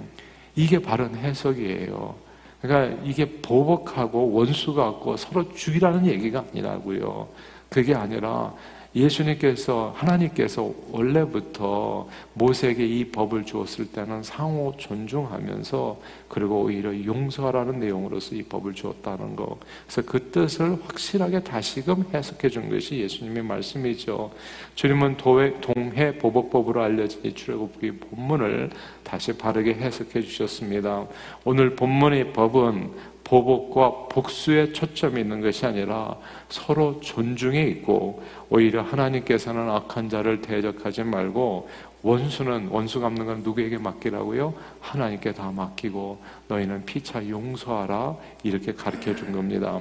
이게 0.56 0.78
바른 0.78 1.14
해석이에요. 1.14 2.29
그러니까 2.60 3.02
이게 3.04 3.40
보복하고 3.40 4.32
원수 4.32 4.74
같고 4.74 5.16
서로 5.16 5.52
죽이라는 5.54 6.06
얘기가 6.06 6.44
아니라고요. 6.50 7.28
그게 7.68 7.94
아니라 7.94 8.52
예수님께서 8.94 9.94
하나님께서 9.97 10.73
원래부터 10.90 12.09
모세에게 12.35 12.85
이 12.85 13.04
법을 13.11 13.44
주었을 13.44 13.87
때는 13.92 14.23
상호 14.23 14.75
존중하면서 14.76 16.00
그리고 16.28 16.62
오히려 16.62 16.92
용서하라는 17.04 17.78
내용으로서 17.78 18.35
이 18.35 18.42
법을 18.42 18.75
주었다는 18.75 19.37
거. 19.37 19.59
그래서 19.87 20.02
그 20.02 20.30
뜻을 20.30 20.73
확실하게 20.85 21.40
다시금 21.44 22.06
해석해 22.12 22.49
준 22.49 22.68
것이 22.68 22.99
예수님의 22.99 23.44
말씀이죠. 23.44 24.32
주님은 24.75 25.16
도회, 25.18 25.61
동해 25.61 26.18
보복법으로 26.18 26.82
알려진 26.82 27.20
이 27.25 27.32
출애굽기 27.32 27.92
본문을 27.92 28.70
다시 29.04 29.37
바르게 29.37 29.75
해석해 29.75 30.20
주셨습니다. 30.23 31.06
오늘 31.44 31.76
본문의 31.76 32.32
법은 32.32 32.90
보복과 33.30 34.08
복수에 34.08 34.72
초점이 34.72 35.20
있는 35.20 35.40
것이 35.40 35.64
아니라 35.64 36.16
서로 36.49 36.99
존중해 37.00 37.62
있고 37.68 38.25
오히려 38.49 38.82
하나님께서는 38.82 39.70
악한 39.70 40.08
자를 40.08 40.42
대적하지 40.42 41.04
말고 41.04 41.68
원수는 42.02 42.70
원수 42.72 42.99
갚는 42.99 43.26
건 43.26 43.42
누구에게 43.44 43.78
맡기라고요? 43.78 44.52
하나님께 44.80 45.32
다 45.32 45.52
맡기고 45.52 46.20
너희는 46.49 46.84
피차 46.84 47.28
용서하라 47.28 48.16
이렇게 48.42 48.75
가르쳐 48.75 49.14
준 49.14 49.30
겁니다. 49.30 49.80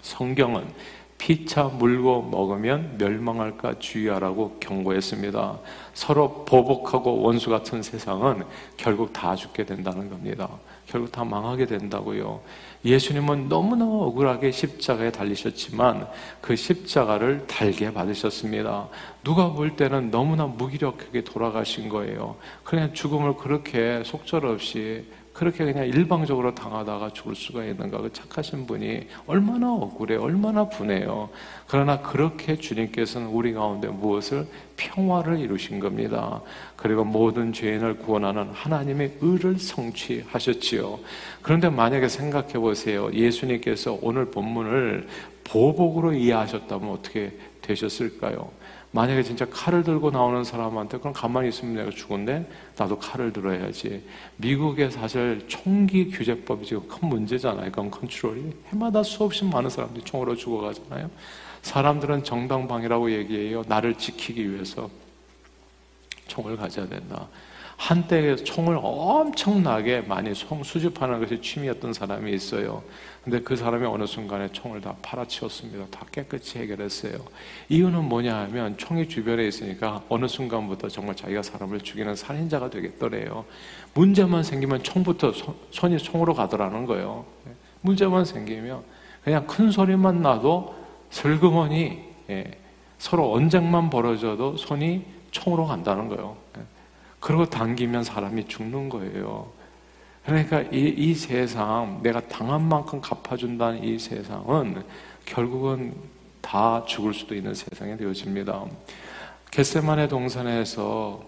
성경은 0.00 0.64
피차 1.18 1.64
물고 1.64 2.22
먹으면 2.22 2.96
멸망할까 2.96 3.78
주의하라고 3.78 4.56
경고했습니다. 4.60 5.58
서로 5.92 6.46
보복하고 6.46 7.20
원수 7.20 7.50
같은 7.50 7.82
세상은 7.82 8.44
결국 8.78 9.12
다 9.12 9.36
죽게 9.36 9.66
된다는 9.66 10.08
겁니다. 10.08 10.48
결국 10.86 11.10
다 11.10 11.24
망하게 11.24 11.66
된다고요. 11.66 12.40
예수님은 12.84 13.48
너무나 13.48 13.86
억울하게 13.86 14.50
십자가에 14.50 15.10
달리셨지만 15.10 16.06
그 16.40 16.54
십자가를 16.54 17.46
달게 17.46 17.92
받으셨습니다. 17.92 18.88
누가 19.22 19.50
볼 19.52 19.76
때는 19.76 20.10
너무나 20.10 20.46
무기력하게 20.46 21.24
돌아가신 21.24 21.88
거예요. 21.88 22.36
그냥 22.62 22.92
죽음을 22.92 23.36
그렇게 23.36 24.02
속절없이 24.04 25.06
그렇게 25.34 25.64
그냥 25.64 25.84
일방적으로 25.88 26.54
당하다가 26.54 27.10
죽을 27.10 27.34
수가 27.34 27.64
있는가. 27.64 27.98
그 27.98 28.12
착하신 28.12 28.66
분이 28.66 29.08
얼마나 29.26 29.72
억울해, 29.72 30.14
얼마나 30.14 30.68
분해요. 30.68 31.28
그러나 31.66 32.00
그렇게 32.00 32.56
주님께서는 32.56 33.26
우리 33.26 33.52
가운데 33.52 33.88
무엇을 33.88 34.46
평화를 34.76 35.40
이루신 35.40 35.80
겁니다. 35.80 36.40
그리고 36.76 37.04
모든 37.04 37.52
죄인을 37.52 37.98
구원하는 37.98 38.48
하나님의 38.52 39.18
의를 39.20 39.58
성취하셨지요. 39.58 41.00
그런데 41.42 41.68
만약에 41.68 42.06
생각해 42.06 42.52
보세요. 42.52 43.10
예수님께서 43.12 43.98
오늘 44.02 44.26
본문을 44.26 45.08
보복으로 45.42 46.12
이해하셨다면 46.12 46.90
어떻게 46.90 47.36
되셨을까요? 47.60 48.52
만약에 48.94 49.24
진짜 49.24 49.44
칼을 49.50 49.82
들고 49.82 50.12
나오는 50.12 50.44
사람한테 50.44 50.98
그럼 50.98 51.12
가만히 51.12 51.48
있으면 51.48 51.74
내가 51.74 51.90
죽은데 51.90 52.48
나도 52.76 52.96
칼을 52.96 53.32
들어야지. 53.32 54.04
미국의 54.36 54.92
사실 54.92 55.44
총기 55.48 56.08
규제법이 56.10 56.64
지금 56.64 56.86
큰 56.86 57.08
문제잖아요. 57.08 57.72
건 57.72 57.90
컨트롤이 57.90 58.52
해마다 58.68 59.02
수없이 59.02 59.44
많은 59.46 59.68
사람들이 59.68 60.04
총으로 60.04 60.36
죽어가잖아요. 60.36 61.10
사람들은 61.62 62.22
정당방위라고 62.22 63.10
얘기해요. 63.10 63.64
나를 63.66 63.96
지키기 63.96 64.48
위해서 64.52 64.88
총을 66.28 66.56
가져야 66.56 66.88
된다. 66.88 67.26
한때 67.76 68.36
총을 68.36 68.78
엄청나게 68.80 70.02
많이 70.02 70.34
수집하는 70.34 71.20
것이 71.20 71.40
취미였던 71.40 71.92
사람이 71.92 72.32
있어요. 72.32 72.82
근데 73.22 73.40
그 73.40 73.56
사람이 73.56 73.86
어느 73.86 74.06
순간에 74.06 74.48
총을 74.52 74.80
다 74.80 74.94
팔아치웠습니다. 75.02 75.86
다 75.90 76.04
깨끗이 76.12 76.58
해결했어요. 76.58 77.14
이유는 77.68 78.04
뭐냐 78.04 78.36
하면 78.42 78.76
총이 78.76 79.08
주변에 79.08 79.46
있으니까 79.46 80.02
어느 80.08 80.26
순간부터 80.26 80.88
정말 80.88 81.16
자기가 81.16 81.42
사람을 81.42 81.80
죽이는 81.80 82.14
살인자가 82.14 82.70
되겠더래요. 82.70 83.44
문제만 83.94 84.42
생기면 84.42 84.82
총부터 84.82 85.32
손이 85.70 85.98
총으로 85.98 86.34
가더라는 86.34 86.84
거예요. 86.84 87.24
문제만 87.80 88.24
생기면 88.24 88.82
그냥 89.24 89.46
큰 89.46 89.70
소리만 89.70 90.20
나도 90.22 90.74
슬그머니 91.10 92.02
예, 92.30 92.58
서로 92.98 93.32
언쟁만 93.32 93.90
벌어져도 93.90 94.56
손이 94.56 95.04
총으로 95.30 95.66
간다는 95.66 96.08
거예요. 96.08 96.43
예. 97.24 97.26
그리고 97.26 97.46
당기면 97.46 98.04
사람이 98.04 98.48
죽는 98.48 98.88
거예요. 98.90 99.50
그러니까 100.26 100.62
이, 100.62 100.94
이 100.96 101.14
세상, 101.14 102.00
내가 102.02 102.20
당한 102.20 102.62
만큼 102.62 103.00
갚아준다는 103.00 103.82
이 103.82 103.98
세상은 103.98 104.82
결국은 105.24 105.94
다 106.40 106.84
죽을 106.86 107.14
수도 107.14 107.34
있는 107.34 107.54
세상이 107.54 107.96
되어집니다. 107.96 108.64
겟세만의 109.50 110.08
동산에서 110.08 111.22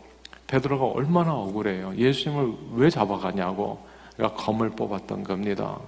베드로가 0.47 0.85
얼마나 0.87 1.35
억울해요. 1.35 1.95
예수님을 1.97 2.55
왜 2.75 2.91
잡아가냐고 2.91 3.79
그러니까 4.17 4.43
검을 4.43 4.71
뽑았던 4.71 5.25
겁니다. 5.25 5.79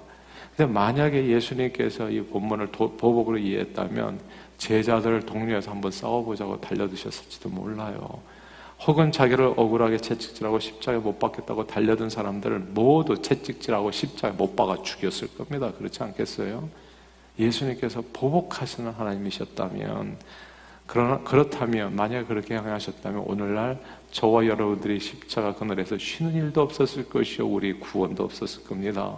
근데 0.57 0.73
만약에 0.73 1.29
예수님께서 1.29 2.11
이 2.11 2.23
본문을 2.23 2.73
도, 2.73 2.97
보복으로 2.97 3.38
이해했다면 3.38 4.21
제자들을 4.59 5.27
동료에서 5.27 5.71
한번 5.71 5.93
싸워보자고 5.93 6.61
달려드셨을지도 6.61 7.49
몰라요. 7.49 8.21
혹은 8.86 9.10
자기를 9.10 9.54
억울하게 9.56 9.99
채찍질하고 9.99 10.60
십자가에 10.60 11.00
못 11.00 11.19
박겠다고 11.19 11.67
달려든 11.67 12.10
사람들을 12.10 12.58
모두 12.60 13.21
채찍질하고 13.21 13.91
십자가에 13.91 14.36
못 14.36 14.54
박아 14.54 14.82
죽였을 14.82 15.28
겁니다. 15.36 15.73
그렇지 15.73 16.02
않겠어요? 16.02 16.69
예수님께서 17.38 18.02
보복하시는 18.12 18.91
하나님이셨다면 18.91 20.19
그러나 20.86 21.19
그렇다면 21.19 21.95
만약 21.95 22.28
그렇게 22.28 22.54
행하셨다면 22.54 23.25
오늘날 23.26 23.78
저와 24.10 24.47
여러분들이 24.47 24.99
십자가 24.99 25.54
그늘에서 25.54 25.99
쉬는 25.99 26.34
일도 26.34 26.62
없었을 26.62 27.10
것이요 27.10 27.47
우리 27.47 27.75
구원도 27.78 28.25
없었을 28.25 28.64
겁니다. 28.64 29.14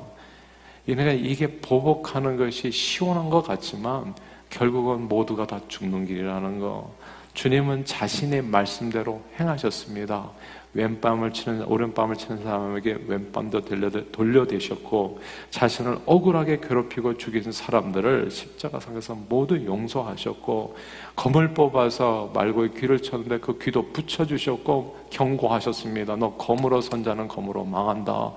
그러니까 0.85 1.13
이게 1.13 1.61
보복하는 1.61 2.37
것이 2.37 2.73
시원한 2.73 3.31
것 3.31 3.43
같지만 3.43 4.15
결국은 4.49 5.07
모두가 5.07 5.47
다 5.47 5.61
죽는 5.69 6.07
길이라는 6.07 6.59
거. 6.59 6.93
주님은 7.35 7.85
자신의 7.85 8.43
말씀대로 8.43 9.23
행하셨습니다. 9.39 10.31
왼밤을 10.73 11.33
치는 11.33 11.65
오른밤을 11.65 12.15
치는 12.15 12.45
사람에게 12.45 12.99
왼밤도 13.09 13.63
돌려 14.13 14.47
대셨고 14.47 15.19
자신을 15.51 15.99
억울하게 16.07 16.61
괴롭히고 16.61 17.19
죽인 17.19 17.51
사람들을 17.51 18.31
십자가상에서 18.31 19.17
모두 19.29 19.65
용서하셨고 19.65 20.77
검을 21.17 21.55
뽑아서 21.55 22.31
말고의 22.35 22.75
귀를 22.75 23.03
쳤는데 23.03 23.41
그 23.41 23.59
귀도 23.59 23.91
붙여 23.91 24.25
주셨고 24.25 25.09
경고하셨습니다. 25.11 26.15
너 26.17 26.37
검으로 26.37 26.81
선자는 26.81 27.27
검으로 27.27 27.65
망한다. 27.65 28.33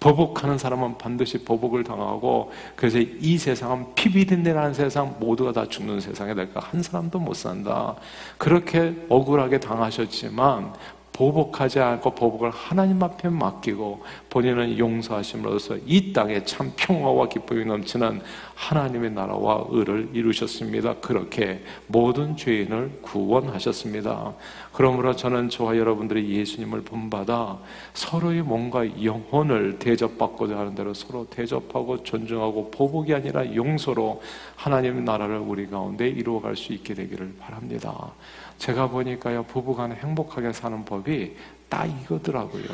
보복하는 0.00 0.58
사람은 0.58 0.98
반드시 0.98 1.44
보복을 1.44 1.82
당하고 1.82 2.52
그래서 2.76 2.98
이 2.98 3.36
세상은 3.36 3.94
피비린내라는 3.94 4.74
세상 4.74 5.16
모두가 5.18 5.52
다 5.52 5.66
죽는 5.68 6.00
세상이 6.00 6.34
될까 6.34 6.60
한 6.60 6.82
사람도 6.82 7.18
못 7.18 7.34
산다. 7.34 7.96
그렇게 8.36 8.94
억울하게 9.08 9.58
당하셨지만 9.58 10.72
보복하지 11.18 11.80
않고 11.80 12.14
보복을 12.14 12.50
하나님 12.50 13.02
앞에 13.02 13.28
맡기고 13.28 14.04
본인은 14.30 14.78
용서하심으로써 14.78 15.78
이 15.84 16.12
땅에 16.12 16.44
참 16.44 16.72
평화와 16.76 17.28
기쁨이 17.28 17.64
넘치는 17.64 18.20
하나님의 18.54 19.10
나라와 19.10 19.64
의를 19.68 20.10
이루셨습니다. 20.12 20.94
그렇게 21.00 21.64
모든 21.88 22.36
죄인을 22.36 23.00
구원하셨습니다. 23.02 24.32
그러므로 24.72 25.16
저는 25.16 25.48
저와 25.48 25.76
여러분들이 25.76 26.38
예수님을 26.38 26.82
본받아 26.82 27.58
서로의 27.94 28.42
뭔가 28.42 28.86
영혼을 29.02 29.80
대접받고자 29.80 30.56
하는 30.56 30.76
대로 30.76 30.94
서로 30.94 31.26
대접하고 31.28 32.04
존중하고 32.04 32.70
보복이 32.70 33.12
아니라 33.12 33.56
용서로 33.56 34.22
하나님의 34.54 35.02
나라를 35.02 35.38
우리 35.38 35.68
가운데 35.68 36.08
이루어갈 36.08 36.54
수 36.54 36.72
있게 36.72 36.94
되기를 36.94 37.34
바랍니다. 37.40 38.12
제가 38.58 38.88
보니까요, 38.88 39.44
부부간에 39.44 39.94
행복하게 39.96 40.52
사는 40.52 40.84
법이 40.84 41.36
딱 41.68 41.86
이거더라고요. 41.86 42.64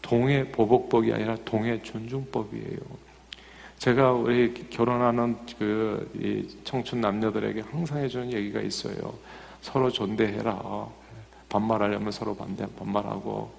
동해 0.00 0.50
보복법이 0.50 1.12
아니라 1.12 1.36
동해 1.44 1.80
존중법이에요. 1.82 2.78
제가 3.78 4.12
우리 4.12 4.52
결혼하는 4.70 5.36
그 5.58 6.60
청춘 6.64 7.00
남녀들에게 7.00 7.62
항상 7.62 7.98
해주는 7.98 8.32
얘기가 8.32 8.60
있어요. 8.60 8.94
서로 9.60 9.90
존대해라. 9.90 10.86
반말하려면 11.48 12.12
서로 12.12 12.34
반대, 12.36 12.66
반말하고. 12.78 13.50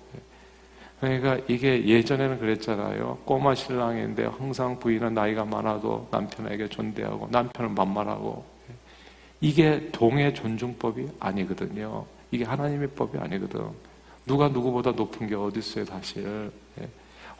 그러니까 0.99 1.37
이게 1.47 1.85
예전에는 1.85 2.39
그랬잖아요. 2.39 3.19
꼬마 3.25 3.53
신랑인데 3.53 4.25
항상 4.25 4.79
부인은 4.79 5.13
나이가 5.13 5.43
많아도 5.43 6.07
남편에게 6.09 6.69
존대하고 6.69 7.27
남편은 7.29 7.75
반말하고 7.75 8.52
이게 9.43 9.89
동의 9.91 10.33
존중법이 10.33 11.05
아니거든요. 11.19 12.05
이게 12.31 12.45
하나님의 12.45 12.91
법이 12.91 13.17
아니거든. 13.17 13.59
누가 14.25 14.47
누구보다 14.47 14.91
높은 14.91 15.27
게 15.27 15.35
어디 15.35 15.59
있어요, 15.59 15.83
사실. 15.83 16.49
예. 16.79 16.87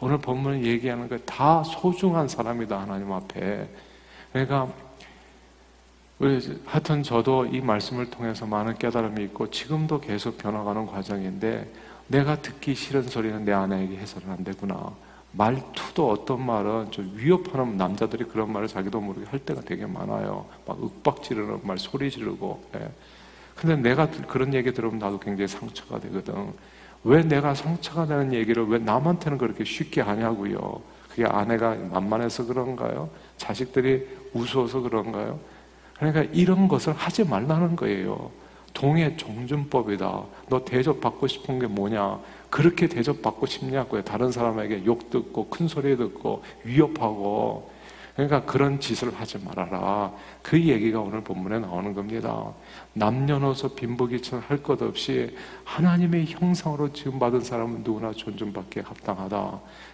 오늘 0.00 0.18
본문 0.18 0.66
얘기하는 0.66 1.08
거 1.08 1.16
다 1.24 1.62
소중한 1.62 2.28
사람이다, 2.28 2.78
하나님 2.78 3.10
앞에. 3.10 3.66
그러니까 4.34 4.70
우리 6.18 6.60
하여튼 6.66 7.02
저도 7.02 7.46
이 7.46 7.62
말씀을 7.62 8.10
통해서 8.10 8.44
많은 8.44 8.76
깨달음이 8.76 9.24
있고 9.24 9.50
지금도 9.50 10.00
계속 10.00 10.36
변화가는 10.36 10.84
과정인데 10.84 11.72
내가 12.08 12.36
듣기 12.42 12.74
싫은 12.74 13.04
소리는 13.04 13.46
내 13.46 13.52
아내에게 13.52 13.96
해서는 13.96 14.28
안 14.30 14.44
되구나. 14.44 14.92
말투도 15.36 16.10
어떤 16.10 16.44
말은 16.44 16.90
좀 16.90 17.12
위협하는 17.16 17.76
남자들이 17.76 18.24
그런 18.24 18.52
말을 18.52 18.68
자기도 18.68 19.00
모르게 19.00 19.26
할 19.26 19.40
때가 19.40 19.62
되게 19.62 19.84
많아요. 19.86 20.46
막 20.66 20.80
윽박 20.82 21.22
지르는 21.22 21.60
말, 21.64 21.78
소리 21.78 22.10
지르고. 22.10 22.62
예. 22.76 22.88
근데 23.54 23.76
내가 23.76 24.08
그런 24.28 24.54
얘기 24.54 24.72
들으면 24.72 24.98
나도 24.98 25.18
굉장히 25.18 25.48
상처가 25.48 25.98
되거든. 26.00 26.52
왜 27.04 27.22
내가 27.22 27.54
상처가 27.54 28.06
되는 28.06 28.32
얘기를 28.32 28.66
왜 28.66 28.78
남한테는 28.78 29.38
그렇게 29.38 29.64
쉽게 29.64 30.00
하냐고요. 30.00 30.82
그게 31.08 31.24
아내가 31.24 31.74
만만해서 31.74 32.46
그런가요? 32.46 33.10
자식들이 33.36 34.06
우스워서 34.32 34.80
그런가요? 34.80 35.38
그러니까 35.96 36.22
이런 36.32 36.66
것을 36.66 36.92
하지 36.92 37.24
말라는 37.24 37.76
거예요. 37.76 38.30
동해 38.72 39.16
종준법이다. 39.16 40.22
너 40.48 40.64
대접 40.64 41.00
받고 41.00 41.28
싶은 41.28 41.60
게 41.60 41.66
뭐냐? 41.66 42.18
그렇게 42.54 42.86
대접받고 42.86 43.46
싶냐고요. 43.46 44.04
다른 44.04 44.30
사람에게 44.30 44.84
욕 44.84 45.10
듣고 45.10 45.48
큰 45.48 45.66
소리 45.66 45.96
듣고 45.96 46.44
위협하고 46.62 47.68
그러니까 48.14 48.44
그런 48.44 48.78
짓을 48.78 49.12
하지 49.12 49.38
말아라. 49.38 50.12
그 50.40 50.62
얘기가 50.62 51.00
오늘 51.00 51.20
본문에 51.24 51.58
나오는 51.58 51.92
겁니다. 51.94 52.52
남녀노소 52.92 53.74
빈부귀천 53.74 54.38
할 54.46 54.62
것 54.62 54.80
없이 54.82 55.36
하나님의 55.64 56.26
형상으로 56.26 56.92
지음받은 56.92 57.40
사람은 57.40 57.82
누구나 57.82 58.12
존중받기에 58.12 58.84
합당하다. 58.84 59.36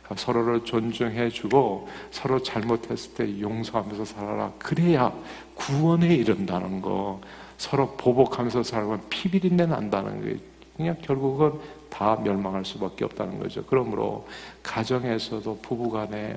그러니까 0.03 0.15
서로를 0.17 0.63
존중해주고 0.63 1.89
서로 2.11 2.43
잘못했을 2.43 3.15
때 3.15 3.41
용서하면서 3.41 4.05
살아라. 4.05 4.53
그래야 4.59 5.11
구원에 5.55 6.15
이른다는 6.15 6.83
거. 6.83 7.23
서로 7.57 7.97
보복하면서 7.97 8.63
살면 8.65 9.05
피비린내 9.09 9.65
난다는 9.65 10.21
거예요. 10.21 10.37
그냥 10.77 10.97
결국은 11.01 11.53
다 11.91 12.17
멸망할 12.17 12.65
수밖에 12.65 13.05
없다는 13.05 13.39
거죠. 13.39 13.65
그러므로 13.67 14.27
가정에서도 14.63 15.59
부부간에 15.61 16.37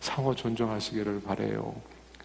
상호 0.00 0.34
존중하시기를 0.34 1.22
바래요. 1.22 1.74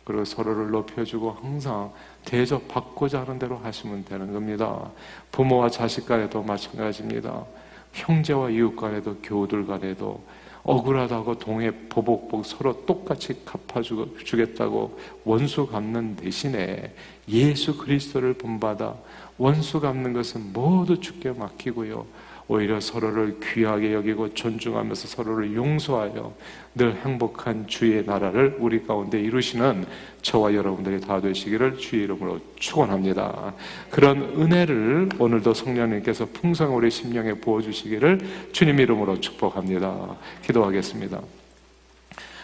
그리고 0.04 0.24
서로를 0.24 0.72
높여주고 0.72 1.32
항상 1.32 1.92
대접받고자 2.24 3.22
하는 3.22 3.38
대로 3.38 3.58
하시면 3.58 4.06
되는 4.06 4.32
겁니다. 4.32 4.90
부모와 5.32 5.70
자식 5.70 6.06
간에도 6.06 6.42
마찬가지입니다. 6.42 7.44
형제와 7.92 8.50
이웃 8.52 8.76
간에도 8.76 9.18
교우들 9.18 9.68
간에도 9.68 10.24
억울하다고 10.64 11.40
동해 11.40 11.72
보복복 11.90 12.46
서로 12.46 12.86
똑같이 12.86 13.44
갚아주겠다고 13.46 15.00
원수 15.24 15.66
갚는 15.66 16.18
대신에 16.18 16.94
예수 17.30 17.78
그리스도를 17.78 18.34
본받아 18.34 18.94
원수 19.38 19.80
갚는 19.80 20.14
것은 20.14 20.52
모두 20.52 21.00
주께 21.00 21.32
맡기고요. 21.32 22.06
오히려 22.50 22.80
서로를 22.80 23.40
귀하게 23.42 23.94
여기고 23.94 24.34
존중하면서 24.34 25.08
서로를 25.08 25.54
용서하여 25.54 26.34
늘 26.76 26.96
행복한 26.96 27.68
주의 27.68 28.04
나라를 28.06 28.56
우리 28.60 28.86
가운데 28.86 29.20
이루시는 29.20 29.86
저와 30.22 30.54
여러분들이 30.54 31.02
다 31.02 31.20
되시기를 31.20 31.78
주의 31.78 32.04
이름으로 32.04 32.40
축원합니다. 32.56 33.54
그런 33.90 34.22
은혜를 34.22 35.10
오늘도 35.20 35.54
성령님께서 35.54 36.28
풍성히 36.32 36.74
우리 36.74 36.90
심령에 36.90 37.34
부어 37.34 37.62
주시기를 37.62 38.20
주님 38.54 38.80
이름으로 38.80 39.20
축복합니다. 39.20 40.16
기도하겠습니다. 40.44 41.22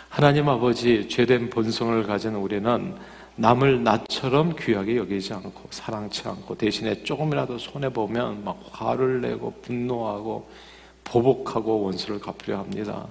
하나님 0.10 0.48
아버지 0.50 1.08
죄된 1.08 1.50
본성을 1.50 2.04
가진 2.04 2.36
우리는 2.36 2.94
남을 3.36 3.84
나처럼 3.84 4.56
귀하게 4.56 4.98
여기지 4.98 5.34
않고 5.34 5.68
사랑치 5.72 6.28
않고 6.28 6.56
대신에 6.56 7.04
조금이라도 7.04 7.58
손해 7.58 7.90
보면 7.90 8.44
막 8.44 8.60
화를 8.72 9.22
내고 9.22 9.54
분노하고 9.62 10.48
보복하고 11.04 11.82
원수를 11.84 12.20
갚으려 12.20 12.60
합니다. 12.60 13.08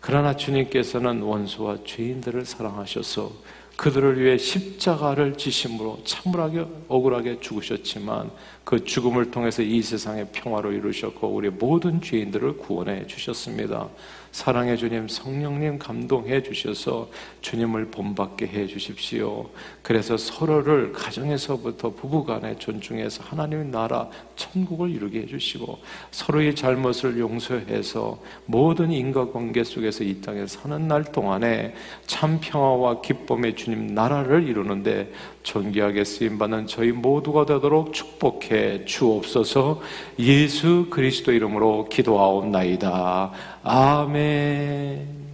그러나 0.00 0.36
주님께서는 0.36 1.20
원수와 1.20 1.78
죄인들을 1.84 2.44
사랑하셔서 2.44 3.32
그들을 3.76 4.18
위해 4.20 4.38
십자가를 4.38 5.36
지심으로 5.36 6.00
참물하게 6.04 6.66
억울하게 6.88 7.40
죽으셨지만 7.40 8.30
그 8.64 8.84
죽음을 8.84 9.30
통해서 9.30 9.62
이 9.62 9.80
세상의 9.80 10.28
평화로 10.32 10.72
이루셨고 10.72 11.28
우리 11.28 11.50
모든 11.50 12.00
죄인들을 12.00 12.56
구원해 12.56 13.06
주셨습니다. 13.06 13.88
사랑해 14.32 14.76
주님, 14.76 15.08
성령님 15.08 15.78
감동해 15.78 16.42
주셔서 16.42 17.08
주님을 17.40 17.86
본받게 17.86 18.46
해 18.48 18.66
주십시오. 18.66 19.48
그래서 19.80 20.18
서로를 20.18 20.92
가정에서부터 20.92 21.94
부부간에 21.94 22.58
존중해서 22.58 23.22
하나님의 23.22 23.68
나라, 23.68 24.10
천국을 24.36 24.90
이루게 24.90 25.20
해 25.20 25.26
주시고 25.26 25.78
서로의 26.10 26.54
잘못을 26.54 27.18
용서해서 27.18 28.20
모든 28.44 28.92
인과관계 28.92 29.64
속에서 29.64 30.04
이 30.04 30.20
땅에 30.20 30.46
사는 30.46 30.86
날 30.86 31.04
동안에 31.04 31.74
참 32.06 32.38
평화와 32.38 33.00
기쁨의 33.00 33.56
주님 33.66 33.94
나라를 33.94 34.46
이루는데 34.46 35.12
존귀하게 35.42 36.04
쓰임받는 36.04 36.68
저희 36.68 36.92
모두가 36.92 37.46
되도록 37.46 37.92
축복해 37.92 38.84
주옵소서 38.84 39.80
예수 40.20 40.86
그리스도 40.88 41.32
이름으로 41.32 41.88
기도하옵나이다. 41.88 43.32
아멘. 43.64 45.25